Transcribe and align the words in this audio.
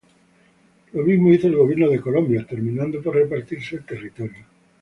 Lo 0.93 1.03
mismo 1.03 1.31
hizo 1.31 1.45
el 1.45 1.55
gobierno 1.57 1.87
de 1.87 2.01
Colombia, 2.01 2.43
terminando 2.49 3.03
por 3.03 3.13
repartirse 3.13 3.75
el 3.75 3.85
territorio. 3.85 4.43